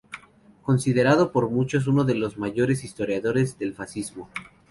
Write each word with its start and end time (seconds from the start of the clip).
Considerado 0.63 1.31
por 1.31 1.51
muchos 1.51 1.85
uno 1.85 2.03
de 2.05 2.15
los 2.15 2.35
mayores 2.39 2.83
historiadores 2.83 3.59
del 3.59 3.75
fascismo. 3.75 4.29